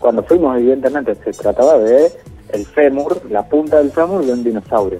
cuando 0.00 0.22
fuimos, 0.22 0.56
evidentemente, 0.56 1.14
se 1.14 1.30
trataba 1.32 1.78
de 1.78 2.10
el 2.52 2.66
fémur, 2.66 3.20
la 3.30 3.46
punta 3.46 3.76
del 3.78 3.92
fémur 3.92 4.24
de 4.24 4.32
un 4.32 4.42
dinosaurio. 4.42 4.98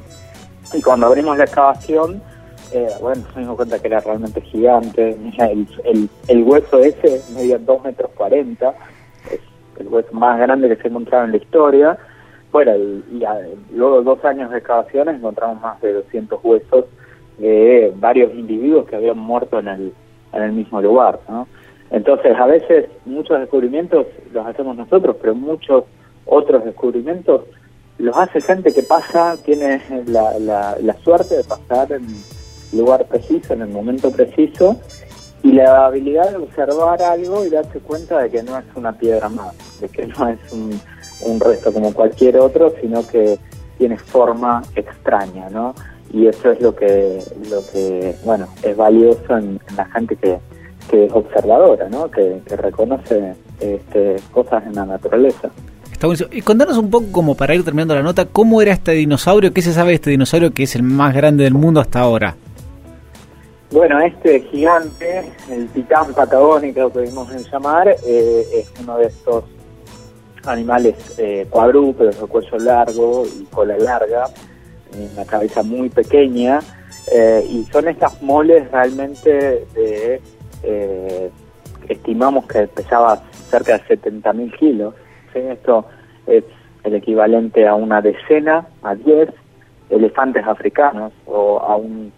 Y 0.73 0.83
cuando 0.83 1.07
abrimos 1.07 1.37
la 1.37 1.45
excavación, 1.45 2.23
eh, 2.71 2.87
bueno, 3.01 3.23
nos 3.23 3.35
dimos 3.35 3.57
cuenta 3.57 3.79
que 3.79 3.89
era 3.89 4.01
realmente 4.01 4.41
gigante. 4.43 5.17
El, 5.85 6.09
el, 6.29 6.43
hueso 6.45 6.79
ese 6.79 7.23
medía 7.35 7.59
2 7.59 7.83
metros 7.83 8.11
40, 8.15 8.69
es 8.69 8.75
el 9.81 9.89
hueso 9.89 10.13
más 10.13 10.39
grande 10.39 10.69
que 10.69 10.77
se 10.77 10.89
ha 10.89 10.91
encontrado 10.91 11.25
en 11.25 11.33
la 11.33 11.37
historia. 11.37 11.99
bueno, 12.53 12.73
y, 12.77 13.25
luego 13.73 13.99
de 13.99 14.05
dos 14.05 14.25
años 14.25 14.51
de 14.51 14.59
excavaciones 14.59 15.17
encontramos 15.17 15.61
más 15.61 15.81
de 15.81 15.93
200 15.93 16.41
huesos 16.43 16.85
de 17.39 17.93
varios 17.97 18.35
individuos 18.35 18.87
que 18.87 18.97
habían 18.97 19.19
muerto 19.19 19.59
en 19.59 19.69
el, 19.69 19.93
en 20.33 20.43
el 20.43 20.53
mismo 20.53 20.81
lugar, 20.83 21.21
¿no? 21.29 21.49
Entonces, 21.91 22.37
a 22.39 22.47
veces 22.47 22.89
muchos 23.05 23.41
descubrimientos 23.41 24.07
los 24.33 24.47
hacemos 24.47 24.77
nosotros, 24.77 25.17
pero 25.21 25.35
muchos 25.35 25.85
otros 26.25 26.65
descubrimientos 26.65 27.43
los 27.99 28.17
hace 28.17 28.41
gente 28.41 28.73
que 28.73 28.83
pasa, 28.83 29.37
tiene 29.45 29.81
la, 30.07 30.39
la, 30.81 30.95
suerte 31.03 31.37
de 31.37 31.45
pasar 31.45 31.93
en 31.93 32.07
lugar 32.73 33.07
preciso, 33.07 33.53
en 33.53 33.63
el 33.63 33.69
momento 33.69 34.11
preciso, 34.11 34.81
y 35.43 35.53
la 35.53 35.87
habilidad 35.87 36.31
de 36.31 36.37
observar 36.37 37.03
algo 37.03 37.45
y 37.45 37.51
darse 37.51 37.81
cuenta 37.81 38.19
de 38.19 38.31
que 38.31 38.43
no 38.43 38.59
es 38.59 38.65
una 38.75 38.93
piedra 38.93 39.29
más, 39.29 39.55
de 39.81 39.89
que 39.89 40.07
no 40.07 40.29
es 40.29 40.39
un, 40.53 40.79
un 41.23 41.41
resto 41.41 41.73
como 41.73 41.93
cualquier 41.93 42.39
otro, 42.39 42.73
sino 42.81 43.07
que 43.07 43.39
tiene 43.79 43.97
forma 43.97 44.63
extraña, 44.77 45.49
¿no? 45.49 45.75
Y 46.13 46.27
eso 46.27 46.51
es 46.51 46.61
lo 46.61 46.75
que, 46.75 47.23
lo 47.49 47.63
que 47.73 48.15
bueno, 48.25 48.49
es 48.63 48.77
valioso 48.77 49.39
en 49.39 49.61
la 49.77 49.87
gente 49.87 50.17
que, 50.17 50.39
que 50.91 51.05
es 51.05 51.13
observadora, 51.13 51.89
¿no? 51.89 52.11
que, 52.11 52.43
reconoce 52.57 53.35
este, 53.61 54.17
cosas 54.33 54.67
en 54.67 54.75
la 54.75 54.85
naturaleza. 54.87 55.51
Está 55.93 56.09
Y 56.33 56.43
contanos 56.43 56.79
un 56.79 56.91
poco, 56.91 57.07
como 57.13 57.35
para 57.35 57.55
ir 57.55 57.65
terminando 57.65 57.95
la 57.95 58.03
nota, 58.03 58.25
¿cómo 58.25 58.61
era 58.61 58.73
este 58.73 58.93
dinosaurio? 58.93 59.53
¿Qué 59.53 59.63
se 59.63 59.73
sabe 59.73 59.91
de 59.91 59.95
este 59.97 60.11
dinosaurio 60.11 60.53
que 60.53 60.65
es 60.65 60.75
el 60.75 60.83
más 60.83 61.15
grande 61.15 61.45
del 61.45 61.55
mundo 61.55 61.81
hasta 61.81 62.01
ahora? 62.01 62.37
Bueno, 63.73 64.01
este 64.01 64.41
gigante, 64.41 65.31
el 65.49 65.69
titán 65.69 66.13
patagónico 66.13 66.93
que 66.93 67.03
vimos 67.03 67.31
llamar, 67.53 67.89
eh, 67.89 68.45
es 68.53 68.73
uno 68.81 68.99
de 68.99 69.07
estos 69.07 69.45
animales 70.45 71.15
eh, 71.19 71.47
cuadrúpedos, 71.49 72.21
de 72.21 72.27
cuello 72.27 72.59
largo 72.59 73.25
y 73.27 73.45
cola 73.45 73.79
larga, 73.79 74.27
una 75.13 75.25
cabeza 75.25 75.63
muy 75.63 75.89
pequeña, 75.89 76.59
eh, 77.13 77.47
y 77.49 77.65
son 77.67 77.87
estas 77.87 78.21
moles 78.23 78.69
realmente 78.73 79.67
de 79.73 80.21
eh, 80.65 81.31
estimamos 81.89 82.47
que 82.47 82.67
pesaba 82.67 83.23
cerca 83.51 83.79
de 83.79 83.85
70.000 83.85 84.59
kilos. 84.59 84.95
Esto 85.33 85.87
es 86.27 86.43
el 86.83 86.95
equivalente 86.97 87.69
a 87.69 87.75
una 87.77 88.01
decena, 88.01 88.67
a 88.83 88.97
10 88.97 89.29
elefantes 89.91 90.45
africanos, 90.45 91.13
o 91.27 91.61
a 91.61 91.77
un 91.77 92.13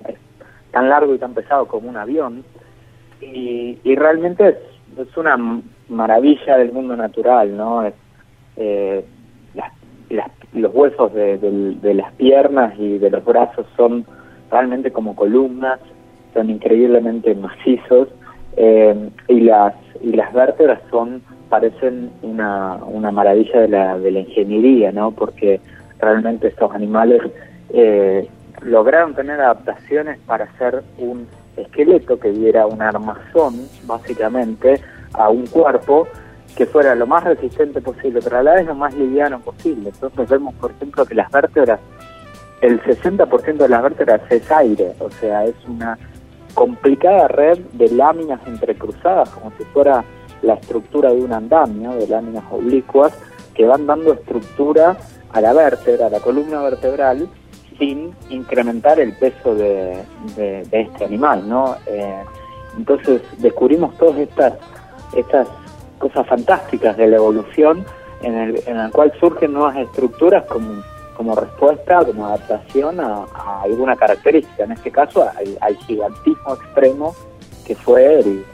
tan 0.72 0.88
largo 0.88 1.14
y 1.14 1.18
tan 1.18 1.34
pesado 1.34 1.66
como 1.66 1.88
un 1.88 1.96
avión. 1.96 2.44
Y, 3.20 3.78
realmente 3.94 4.58
es, 4.98 5.16
una 5.16 5.38
maravilla 5.88 6.58
del 6.58 6.72
mundo 6.72 6.96
natural, 6.96 7.56
¿no? 7.56 7.84
Es, 7.84 7.94
eh, 8.56 9.04
los 10.52 10.74
huesos 10.74 11.14
de, 11.14 11.38
de 11.38 11.94
las 11.94 12.12
piernas 12.14 12.74
y 12.78 12.98
de 12.98 13.08
los 13.08 13.24
brazos 13.24 13.64
son 13.74 14.04
realmente 14.50 14.90
como 14.90 15.16
columnas, 15.16 15.80
son 16.34 16.50
increíblemente 16.50 17.34
macizos 17.34 18.08
eh, 18.56 19.10
y 19.28 19.40
las 19.40 19.74
y 20.02 20.12
las 20.12 20.32
vértebras 20.32 20.80
son 20.90 21.22
parecen 21.48 22.10
una, 22.22 22.76
una 22.86 23.10
maravilla 23.10 23.60
de 23.60 23.68
la, 23.68 23.98
de 23.98 24.10
la 24.10 24.20
ingeniería, 24.20 24.90
¿no? 24.90 25.10
Porque 25.10 25.60
realmente 26.00 26.48
estos 26.48 26.74
animales 26.74 27.22
eh, 27.74 28.26
lograron 28.64 29.14
tener 29.14 29.40
adaptaciones 29.40 30.18
para 30.26 30.44
hacer 30.44 30.82
un 30.98 31.26
esqueleto 31.56 32.18
que 32.18 32.30
diera 32.30 32.66
un 32.66 32.80
armazón, 32.80 33.68
básicamente, 33.84 34.80
a 35.12 35.28
un 35.28 35.46
cuerpo 35.46 36.08
que 36.56 36.66
fuera 36.66 36.94
lo 36.94 37.06
más 37.06 37.24
resistente 37.24 37.80
posible, 37.80 38.20
pero 38.22 38.38
a 38.38 38.42
la 38.42 38.54
vez 38.54 38.66
lo 38.66 38.74
más 38.74 38.94
liviano 38.94 39.40
posible. 39.40 39.90
Entonces 39.90 40.28
vemos, 40.28 40.54
por 40.54 40.70
ejemplo, 40.70 41.04
que 41.06 41.14
las 41.14 41.30
vértebras, 41.30 41.80
el 42.60 42.80
60% 42.82 43.56
de 43.56 43.68
las 43.68 43.82
vértebras 43.82 44.20
es 44.30 44.50
aire, 44.50 44.92
o 44.98 45.10
sea, 45.10 45.44
es 45.44 45.54
una 45.66 45.98
complicada 46.54 47.28
red 47.28 47.58
de 47.72 47.90
láminas 47.90 48.40
entrecruzadas, 48.46 49.30
como 49.30 49.50
si 49.56 49.64
fuera 49.64 50.04
la 50.42 50.54
estructura 50.54 51.10
de 51.10 51.22
un 51.22 51.32
andamio, 51.32 51.92
de 51.92 52.06
láminas 52.06 52.44
oblicuas, 52.50 53.16
que 53.54 53.64
van 53.64 53.86
dando 53.86 54.12
estructura 54.12 54.96
a 55.32 55.40
la 55.40 55.52
vértebra, 55.52 56.06
a 56.06 56.10
la 56.10 56.20
columna 56.20 56.60
vertebral, 56.62 57.28
sin 57.78 58.14
incrementar 58.30 58.98
el 59.00 59.12
peso 59.14 59.54
de, 59.54 60.02
este 60.70 61.04
animal, 61.04 61.48
¿no? 61.48 61.76
Eh, 61.86 62.22
entonces 62.76 63.22
descubrimos 63.38 63.96
todas 63.98 64.18
estas, 64.18 64.54
estas 65.16 65.48
cosas 65.98 66.26
fantásticas 66.26 66.96
de 66.96 67.08
la 67.08 67.16
evolución 67.16 67.84
en 68.22 68.34
el, 68.34 68.62
en 68.66 68.78
el 68.78 68.90
cual 68.90 69.12
surgen 69.20 69.52
nuevas 69.52 69.76
estructuras 69.76 70.44
como 70.46 70.82
como 71.16 71.34
respuesta, 71.34 72.04
como 72.04 72.26
adaptación 72.26 73.00
a, 73.00 73.26
alguna 73.62 73.96
característica, 73.96 74.64
en 74.64 74.72
este 74.72 74.90
caso 74.90 75.22
al, 75.60 75.76
gigantismo 75.86 76.54
extremo 76.54 77.14
que 77.64 77.76
fue 77.76 78.18
el 78.18 78.44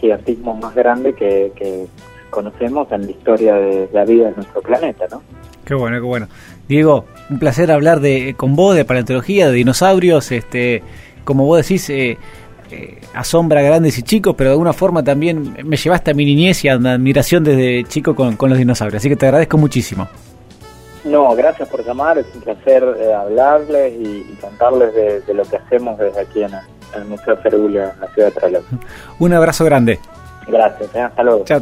gigantismo 0.00 0.54
más 0.54 0.74
grande 0.74 1.14
que, 1.14 1.86
conocemos 2.30 2.90
en 2.90 3.02
la 3.02 3.10
historia 3.12 3.54
de 3.54 3.88
la 3.92 4.04
vida 4.04 4.30
de 4.30 4.34
nuestro 4.34 4.60
planeta, 4.60 5.06
¿no? 5.08 5.22
Qué 5.64 5.74
bueno, 5.74 5.96
qué 5.96 6.02
bueno. 6.02 6.28
Diego, 6.68 7.06
un 7.30 7.38
placer 7.38 7.70
hablar 7.70 8.00
de 8.00 8.34
con 8.36 8.56
vos 8.56 8.74
de 8.74 8.84
paleontología, 8.84 9.48
de 9.48 9.52
dinosaurios, 9.52 10.30
este, 10.32 10.82
como 11.24 11.46
vos 11.46 11.58
decís, 11.58 11.88
eh, 11.90 12.18
eh, 12.70 12.98
asombra 13.14 13.62
grandes 13.62 13.98
y 13.98 14.02
chicos, 14.02 14.34
pero 14.36 14.50
de 14.50 14.54
alguna 14.54 14.72
forma 14.72 15.02
también 15.02 15.56
me 15.64 15.76
llevaste 15.76 16.10
a 16.10 16.14
mi 16.14 16.24
niñez 16.24 16.64
y 16.64 16.68
a 16.68 16.76
la 16.76 16.94
admiración 16.94 17.44
desde 17.44 17.84
chico 17.84 18.14
con, 18.14 18.36
con 18.36 18.50
los 18.50 18.58
dinosaurios, 18.58 19.00
así 19.00 19.08
que 19.08 19.16
te 19.16 19.26
agradezco 19.26 19.58
muchísimo. 19.58 20.08
No, 21.04 21.34
gracias 21.36 21.68
por 21.68 21.84
llamar, 21.84 22.16
es 22.16 22.26
un 22.34 22.40
placer 22.40 22.82
eh, 22.98 23.12
hablarles 23.12 23.92
y, 23.98 24.36
contarles 24.40 24.94
de, 24.94 25.34
lo 25.34 25.44
que 25.44 25.56
hacemos 25.56 25.98
desde 25.98 26.20
aquí 26.20 26.42
en 26.42 26.50
el, 26.94 27.04
Museo 27.04 27.36
Feruglia, 27.38 27.92
en 27.94 28.00
la 28.00 28.08
ciudad 28.14 28.28
de 28.28 28.40
Trelew. 28.40 28.62
Un 29.18 29.32
abrazo 29.34 29.64
grande. 29.64 30.00
Gracias, 30.46 30.94
hasta 30.94 31.22
luego. 31.22 31.44
Chao, 31.44 31.60